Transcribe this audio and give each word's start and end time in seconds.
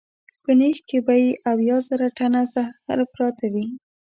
په 0.43 0.51
نېښ 0.59 0.77
کې 0.87 0.97
به 1.05 1.13
یې 1.23 1.29
اویا 1.51 1.77
زره 1.87 2.07
ټنه 2.17 2.41
زهر 2.53 2.99
پراته 3.13 3.45
وي. 3.53 3.67